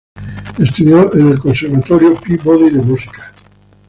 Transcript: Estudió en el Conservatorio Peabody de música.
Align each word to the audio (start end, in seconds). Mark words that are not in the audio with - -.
Estudió 0.57 1.13
en 1.13 1.27
el 1.29 1.37
Conservatorio 1.37 2.19
Peabody 2.19 2.71
de 2.71 2.81
música. 2.81 3.31